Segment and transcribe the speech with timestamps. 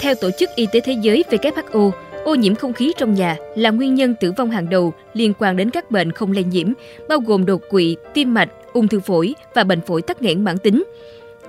[0.00, 1.90] Theo Tổ chức Y tế Thế giới WHO,
[2.24, 5.56] ô nhiễm không khí trong nhà là nguyên nhân tử vong hàng đầu liên quan
[5.56, 6.72] đến các bệnh không lây nhiễm,
[7.08, 10.58] bao gồm đột quỵ, tim mạch, ung thư phổi và bệnh phổi tắc nghẽn mãn
[10.58, 10.84] tính.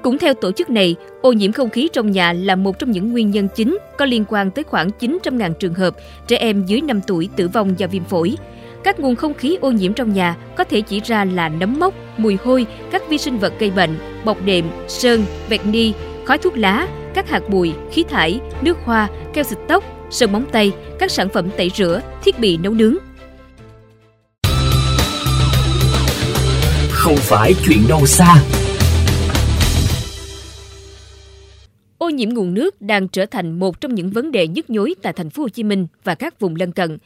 [0.01, 3.11] Cũng theo tổ chức này, ô nhiễm không khí trong nhà là một trong những
[3.11, 5.95] nguyên nhân chính có liên quan tới khoảng 900.000 trường hợp
[6.27, 8.35] trẻ em dưới 5 tuổi tử vong do viêm phổi.
[8.83, 11.93] Các nguồn không khí ô nhiễm trong nhà có thể chỉ ra là nấm mốc,
[12.17, 15.93] mùi hôi, các vi sinh vật gây bệnh, bọc đệm, sơn, vẹt ni,
[16.25, 20.45] khói thuốc lá, các hạt bụi, khí thải, nước hoa, keo xịt tóc, sơn móng
[20.51, 22.95] tay, các sản phẩm tẩy rửa, thiết bị nấu nướng.
[26.89, 28.43] Không phải chuyện đâu xa.
[31.97, 35.13] Ô nhiễm nguồn nước đang trở thành một trong những vấn đề nhức nhối tại
[35.13, 36.97] thành phố Hồ Chí Minh và các vùng lân cận.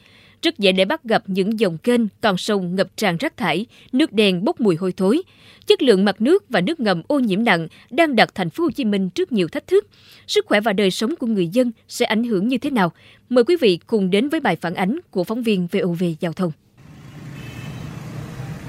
[0.42, 4.12] Rất dễ để bắt gặp những dòng kênh, con sông ngập tràn rác thải, nước
[4.12, 5.22] đen bốc mùi hôi thối.
[5.66, 8.70] Chất lượng mặt nước và nước ngầm ô nhiễm nặng đang đặt thành phố Hồ
[8.70, 9.86] Chí Minh trước nhiều thách thức.
[10.26, 12.92] Sức khỏe và đời sống của người dân sẽ ảnh hưởng như thế nào?
[13.28, 16.52] Mời quý vị cùng đến với bài phản ánh của phóng viên VOV Giao thông.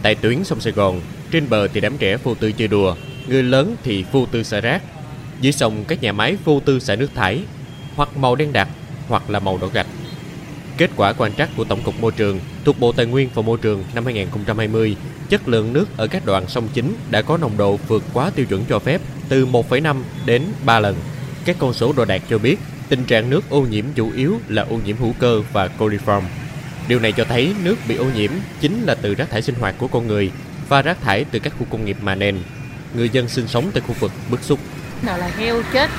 [0.03, 2.95] Tại tuyến sông Sài Gòn, trên bờ thì đám trẻ vô tư chơi đùa,
[3.27, 4.83] người lớn thì vô tư xả rác.
[5.41, 7.43] Dưới sông các nhà máy vô tư xả nước thải,
[7.95, 8.67] hoặc màu đen đặc,
[9.07, 9.87] hoặc là màu đỏ gạch.
[10.77, 13.57] Kết quả quan trắc của Tổng cục Môi trường thuộc Bộ Tài nguyên và Môi
[13.61, 14.95] trường năm 2020,
[15.29, 18.45] chất lượng nước ở các đoạn sông chính đã có nồng độ vượt quá tiêu
[18.45, 20.95] chuẩn cho phép từ 1,5 đến 3 lần.
[21.45, 24.61] Các con số đo đạt cho biết tình trạng nước ô nhiễm chủ yếu là
[24.61, 26.21] ô nhiễm hữu cơ và coliform.
[26.87, 29.75] Điều này cho thấy nước bị ô nhiễm chính là từ rác thải sinh hoạt
[29.77, 30.31] của con người
[30.69, 32.37] và rác thải từ các khu công nghiệp mà nền.
[32.93, 34.59] Người dân sinh sống tại khu vực bức xúc.
[35.01, 35.89] Nào là heo chết,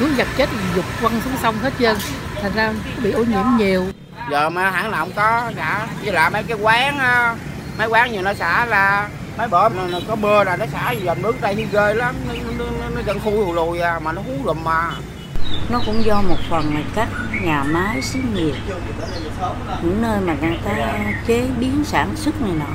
[0.00, 1.96] chuối vật chết dục quăng xuống sông hết trơn.
[2.42, 3.86] Thành ra bị ô nhiễm nhiều.
[4.30, 5.88] Giờ mà hãng nào không có cả.
[6.04, 6.98] Với lại mấy cái quán,
[7.78, 11.22] mấy quán nhiều nó xả ra mấy bữa nó có mưa là nó xả dầm
[11.22, 14.22] nước đây ghê lắm nó, nó, nó, nó dân khu lùi lùi à, mà nó
[14.22, 14.90] hú lùm mà
[15.70, 17.08] nó cũng do một phần là các
[17.42, 18.54] nhà máy xí nghiệp
[19.82, 22.66] những nơi mà người ta chế biến sản xuất này nọ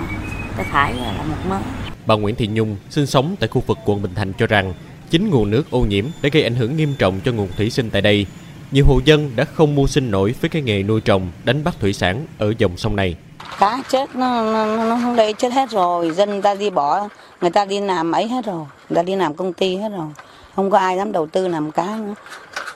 [0.58, 1.58] ta thải ra là một mớ
[2.06, 4.74] Bà Nguyễn Thị Nhung sinh sống tại khu vực quận Bình Thạnh cho rằng
[5.10, 7.90] chính nguồn nước ô nhiễm đã gây ảnh hưởng nghiêm trọng cho nguồn thủy sinh
[7.90, 8.26] tại đây.
[8.72, 11.76] Nhiều hộ dân đã không mưu sinh nổi với cái nghề nuôi trồng, đánh bắt
[11.80, 13.16] thủy sản ở dòng sông này.
[13.60, 17.10] Cá chết nó, nó, nó không đây chết hết rồi, dân ta đi bỏ,
[17.42, 20.08] người ta đi làm ấy hết rồi, người ta đi làm công ty hết rồi.
[20.56, 22.14] Không có ai dám đầu tư làm cá nữa.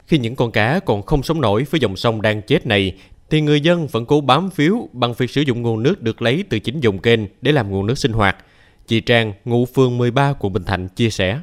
[0.07, 2.93] Khi những con cá còn không sống nổi với dòng sông đang chết này,
[3.29, 6.43] thì người dân vẫn cố bám phiếu bằng việc sử dụng nguồn nước được lấy
[6.49, 8.35] từ chính dòng kênh để làm nguồn nước sinh hoạt.
[8.87, 11.39] Chị Trang, ngụ phường 13 quận Bình Thạnh chia sẻ.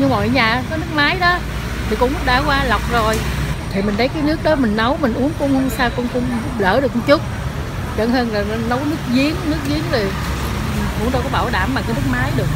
[0.00, 1.38] Như mọi nhà có nước máy đó,
[1.90, 3.16] thì cũng đã qua lọc rồi.
[3.72, 6.24] Thì mình lấy cái nước đó mình nấu, mình uống cũng không sao, cũng, cũng
[6.58, 7.20] đỡ được một chút.
[7.96, 10.04] Chẳng hơn là nấu nước giếng, nước giếng thì
[10.98, 12.46] cũng đâu có bảo đảm bằng cái nước máy được.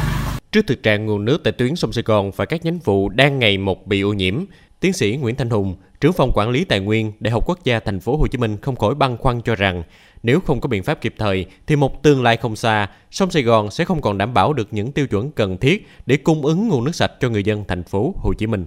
[0.51, 3.39] Trước thực trạng nguồn nước tại tuyến sông Sài Gòn và các nhánh vụ đang
[3.39, 4.43] ngày một bị ô nhiễm,
[4.79, 7.79] tiến sĩ Nguyễn Thanh Hùng, trưởng phòng quản lý tài nguyên Đại học Quốc gia
[7.79, 9.83] Thành phố Hồ Chí Minh không khỏi băn khoăn cho rằng
[10.23, 13.43] nếu không có biện pháp kịp thời thì một tương lai không xa, sông Sài
[13.43, 16.67] Gòn sẽ không còn đảm bảo được những tiêu chuẩn cần thiết để cung ứng
[16.67, 18.65] nguồn nước sạch cho người dân thành phố Hồ Chí Minh.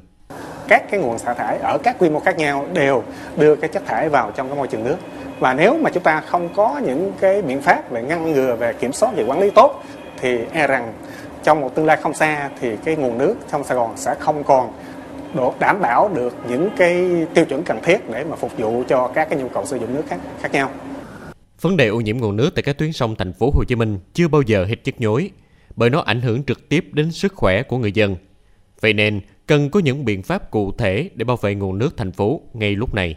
[0.69, 3.03] Các cái nguồn xả thải ở các quy mô khác nhau đều
[3.37, 4.97] đưa cái chất thải vào trong cái môi trường nước.
[5.39, 8.73] Và nếu mà chúng ta không có những cái biện pháp về ngăn ngừa về
[8.73, 9.83] kiểm soát về quản lý tốt
[10.21, 10.93] thì e rằng
[11.43, 14.45] trong một tương lai không xa thì cái nguồn nước trong Sài Gòn sẽ không
[14.45, 14.73] còn
[15.35, 19.09] độ đảm bảo được những cái tiêu chuẩn cần thiết để mà phục vụ cho
[19.15, 20.71] các cái nhu cầu sử dụng nước khác khác nhau.
[21.61, 23.99] Vấn đề ô nhiễm nguồn nước tại các tuyến sông thành phố Hồ Chí Minh
[24.15, 25.31] chưa bao giờ hết nhức nhối,
[25.77, 28.17] bởi nó ảnh hưởng trực tiếp đến sức khỏe của người dân.
[28.81, 32.13] Vậy nên, cần có những biện pháp cụ thể để bảo vệ nguồn nước thành
[32.13, 33.15] phố ngay lúc này.